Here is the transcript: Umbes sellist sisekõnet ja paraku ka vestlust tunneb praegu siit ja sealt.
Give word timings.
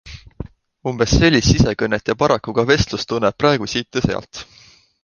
Umbes 0.91 1.13
sellist 1.19 1.49
sisekõnet 1.51 2.11
ja 2.13 2.17
paraku 2.23 2.57
ka 2.61 2.67
vestlust 2.73 3.13
tunneb 3.13 3.39
praegu 3.45 3.73
siit 3.75 4.01
ja 4.01 4.07
sealt. 4.09 4.47